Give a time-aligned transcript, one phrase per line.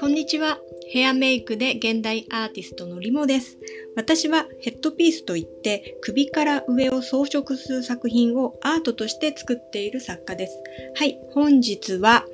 [0.00, 0.58] こんにちは。
[0.90, 3.58] ヘアメイクで現代アーティストのリモです。
[3.94, 10.62] 私はヘッドピースといって首から上を装飾する作品をアートとして作っている作家です。
[10.96, 12.24] はい、本日は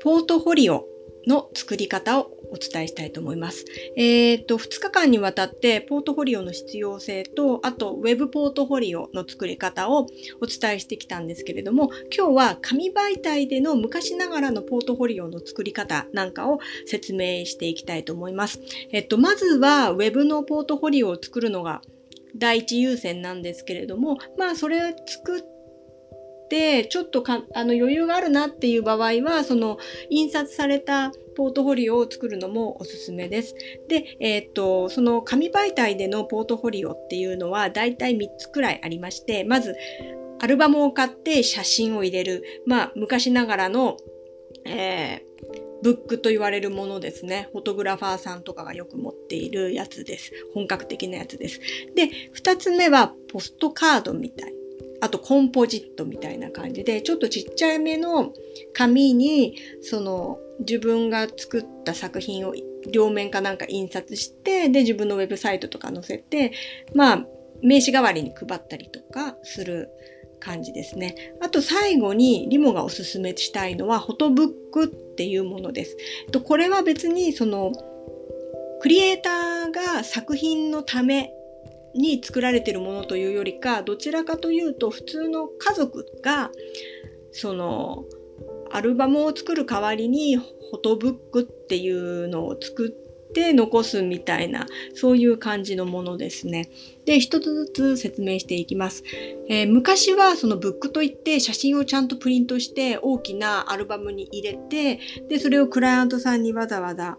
[0.00, 0.86] ポートフォリオ
[1.26, 3.64] の作り方をお伝えしたいと思います。
[3.96, 10.06] えっ、ー、と、2日間にわたってポートフォリオの必要性と、あと Web ポートフォリオの作り方を
[10.40, 18.60] お伝えしてきたんですけれども、今日は紙媒体での昔ながらのポートフォリオの作り方なんかを説明していきたいと思います。
[18.90, 21.82] えっと、まずは Web のポートフォリオを作るのが
[22.36, 25.51] 第一優先なんですけれども、まあそれを作って、
[26.88, 29.78] ちょっとかあの余裕があるなっていう場合は、その
[30.10, 33.54] 印刷されたポートフォリオを作るのもおすすめです。
[33.88, 39.76] で、えー、っと、その紙媒体でのポートフォリオっていうのはだいたい3つくらいありまして、まず、
[40.40, 42.42] アルバムを買って写真を入れる。
[42.66, 43.96] まあ、昔ながらの、
[44.66, 47.48] えー、ブックと言われるものですね。
[47.52, 50.32] フォトグラファーさんとかがよく持っているやつです。
[50.54, 51.60] 本格的なやつです。
[51.94, 54.61] で、二つ目はポストカードみたい。
[55.02, 58.32] あとコンポジットみたいな感じで、ちょっとちっちゃいめの
[58.72, 62.54] 紙に、その自分が作った作品を
[62.88, 66.52] 両面かなんか印刷して、で、自分のウェブサイトとか載せて、
[66.94, 67.26] まあ、
[67.62, 69.90] 名刺代わりに配ったりとかする
[70.38, 71.34] 感じですね。
[71.40, 75.96] あと最後にリモがおすすめしたいのは、フォトブックっていうものです。
[76.30, 77.72] とこれは別にその、
[78.80, 81.32] クリエイターが作品のため
[81.94, 86.50] に作られているものというよりか、どちらかというと普通の家族が、
[87.32, 88.04] その、
[88.70, 96.70] アルバムを作る代わりにフォトブックっていうのを作って残すみたいな、そういう感じのものですね。
[97.04, 99.04] で、一つずつ説明していきます。
[99.48, 107.18] えー、昔はそのブックといって写真をちゃんとプリントして大きなアルバムに入れて、で、それをクライアントさんにわざわざ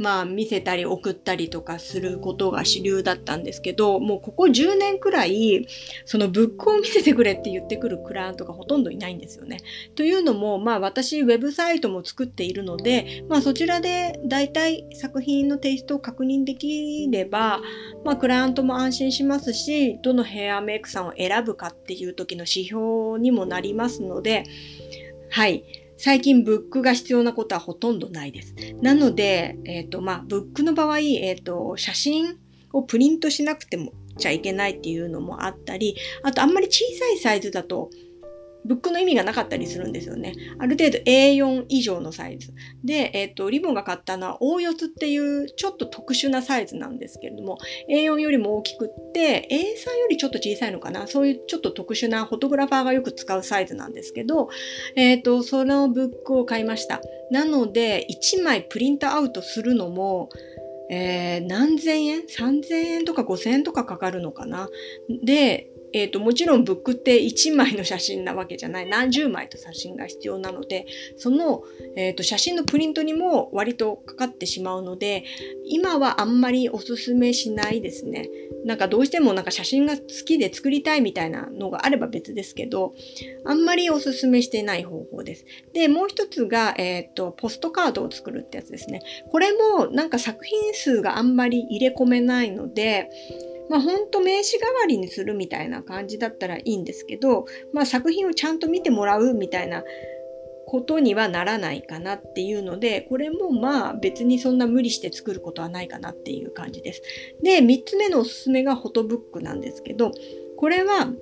[0.00, 5.66] まあ見せたり送ったりとかすることが主流だったんですけど、もうここ10年くらい、
[6.06, 9.58] そのブックを見せてくれって言ってくるクライアントがほとんどいないんですよね。
[9.94, 17.60] というのも、まあ私ウェブサイトも作っているので、まあそちらで大体作品のテイストを確認できれば、
[18.02, 24.44] まあクライアントも安心しますし、どのヘアメイクさんを選ぶかっていう時の指標にもなりますので、
[25.28, 25.62] はい。
[26.02, 28.54] 最近ブックが必要なことはほとんどないです。
[28.80, 32.38] なので、えっ、ー、と、まあ、ブックの場合、えっ、ー、と、写真
[32.72, 37.90] をプリントしなくてもちゃいけないっていうのもあったり、あとあんまり小さいサイズだと
[38.64, 40.34] ブックの意味がなかったりするんですよね。
[40.58, 42.52] ある程度 A4 以上のサイズ。
[42.84, 47.58] で、えっ、ー、と、リボンが買ったのは O4 っていうちょっと特殊なサイズなんですけれども、
[47.90, 51.06] A4 よりも大きくって、A3 よりちょっと小さいのかな。
[51.06, 54.48] そういうちょっと特殊なフォトグラファーがよく使うサイズなんですけど、
[54.96, 57.00] えっ、ー、と、そのブックを買いました。
[57.30, 60.28] なので、1枚プリントアウトするのも、
[60.90, 64.68] えー、何千円 ?3000 円とか5000円とかかかるのかな。
[65.22, 68.88] で、えっ、ー、と、もちろんブックって1枚の写真なわけじゃない。
[68.88, 70.86] 何十枚と写真が必要なので、
[71.16, 71.62] その、
[71.96, 75.24] えっ、ー、と、写真のプリントにも割とかかってしまうので、
[75.66, 78.28] 今はあんまりおすすめしないですね。
[78.64, 82.94] なんかどうしてもなんか写真が好きで作りたいみたいなのがあれば別ですけど、
[83.44, 85.44] あんまりおすすめしてない方法です。
[85.72, 89.00] で、もう一つが、えっ、ー、と、ポストカードを作るってやつですね。
[89.30, 93.10] これもなんか作品数があんまり入れ込めないので、
[93.70, 99.84] まあ、ほんと名刺代わりにするみたいな感じだったらいいんですけど、まあ、作品をちゃんと見てもらうみたいな
[100.66, 107.02] ことにはならないかなっていうので、これもまあ別にそんな無理して作ることはないかなっていう感じです。
[107.42, 110.10] で、3つ目のおすすめがフォトブックなんですけど、
[110.56, 111.12] これは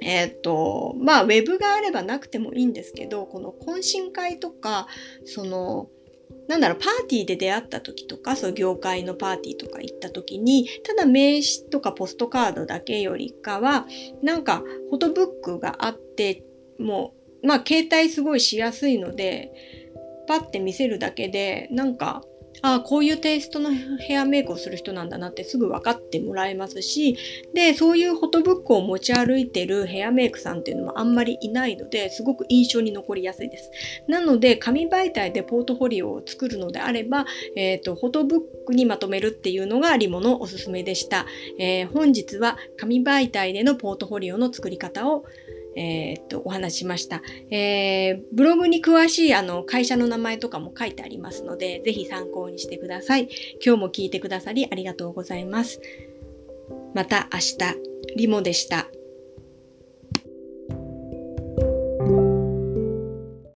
[0.00, 4.88] えっ、と、まあ、ウェブがあればなくてもいいんですけど、この懇親会とか、
[5.24, 5.88] その、
[6.48, 13.86] なんだろう、パーティーで出会った時とか、そう業界のパーティーとか行った時に、ただ名刺とかポストカードだけよりかは、
[14.22, 16.44] なんかフォトブックがあって、
[16.78, 19.52] もう、まあ携帯すごいしやすいので、
[20.28, 22.22] パッて見せるだけで、なんか
[22.62, 27.16] ああ、こういうテイストのヘアメイクをする人なんだなってすぐ分かってもらえますし、
[27.54, 33.70] で、そういうフォトブックを持ち歩いてるヘアメイクさんっていうのもあんまりいないので、すごく印象に残りやすいです。
[34.08, 37.26] なので、紙媒体でポートフォリオを作るのであれば、
[37.56, 41.26] えっ、ー、と、フォトブックにまとめるっていうのがリモのおすすめでした。
[41.58, 45.24] えー、本日は紙媒体でのポートフォリオの作り方を
[45.76, 47.22] えー、っと、お話しました。
[47.50, 53.28] えー、ブログに詳しいあの会社の名前とかも書いてありますので、ぜひ参考にしてください。
[53.64, 55.80] 今日も聞いてくださりありがとうございます。
[56.94, 57.56] また明日、
[58.16, 58.88] リモでした。